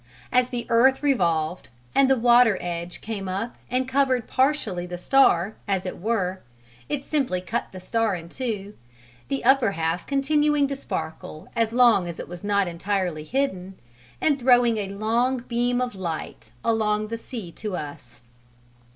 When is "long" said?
11.71-12.07, 14.89-15.41